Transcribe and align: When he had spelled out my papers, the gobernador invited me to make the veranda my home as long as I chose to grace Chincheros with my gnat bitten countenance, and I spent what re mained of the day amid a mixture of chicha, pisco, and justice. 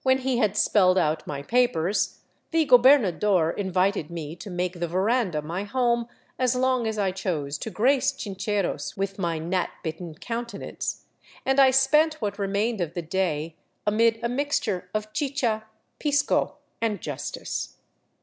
When 0.03 0.17
he 0.17 0.39
had 0.39 0.57
spelled 0.57 0.97
out 0.97 1.27
my 1.27 1.43
papers, 1.43 2.21
the 2.49 2.65
gobernador 2.65 3.51
invited 3.51 4.09
me 4.09 4.35
to 4.37 4.49
make 4.49 4.79
the 4.79 4.87
veranda 4.87 5.43
my 5.43 5.63
home 5.63 6.07
as 6.39 6.55
long 6.55 6.87
as 6.87 6.97
I 6.97 7.11
chose 7.11 7.59
to 7.59 7.69
grace 7.69 8.11
Chincheros 8.11 8.97
with 8.97 9.19
my 9.19 9.37
gnat 9.37 9.69
bitten 9.83 10.15
countenance, 10.15 11.05
and 11.45 11.59
I 11.59 11.69
spent 11.69 12.15
what 12.15 12.39
re 12.39 12.47
mained 12.47 12.81
of 12.81 12.95
the 12.95 13.03
day 13.03 13.57
amid 13.85 14.19
a 14.23 14.27
mixture 14.27 14.89
of 14.91 15.13
chicha, 15.13 15.65
pisco, 15.99 16.57
and 16.81 16.99
justice. 16.99 17.77